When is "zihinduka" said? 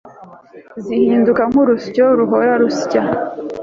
0.85-1.41